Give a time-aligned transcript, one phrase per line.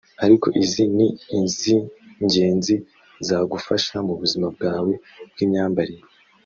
[0.25, 1.07] ariko izi ni
[1.39, 2.75] iz’ingenzi
[3.27, 4.93] zagufasha mu buzima bwawe
[5.31, 6.03] bw’imyambarire